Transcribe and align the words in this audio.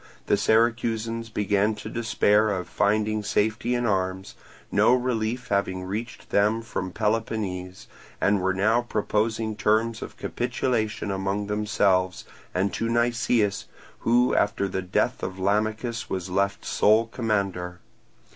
The 0.25 0.35
Syracusans 0.35 1.29
began 1.29 1.75
to 1.75 1.87
despair 1.87 2.49
of 2.49 2.67
finding 2.67 3.21
safety 3.21 3.75
in 3.75 3.85
arms, 3.85 4.33
no 4.71 4.95
relief 4.95 5.49
having 5.49 5.83
reached 5.83 6.31
them 6.31 6.63
from 6.63 6.91
Peloponnese, 6.91 7.85
and 8.19 8.41
were 8.41 8.55
now 8.55 8.81
proposing 8.81 9.55
terms 9.55 10.01
of 10.01 10.17
capitulation 10.17 11.11
among 11.11 11.45
themselves 11.45 12.25
and 12.51 12.73
to 12.73 12.89
Nicias, 12.89 13.65
who 13.99 14.33
after 14.33 14.67
the 14.67 14.81
death 14.81 15.21
of 15.21 15.37
Lamachus 15.37 16.09
was 16.09 16.31
left 16.31 16.65
sole 16.65 17.05
commander. 17.05 17.79